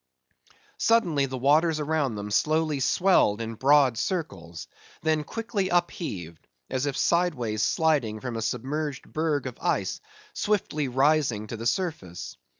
[0.79, 4.65] Suddenly the waters around them slowly swelled in broad circles;
[5.03, 10.01] then quickly upheaved, as if sideways sliding from a submerged berg of ice,
[10.33, 12.35] swiftly rising to the surface.